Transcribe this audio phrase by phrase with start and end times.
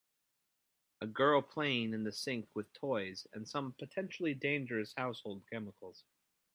[1.01, 6.05] A girl playing in the sink with toys and some potentially dangerous household chemicals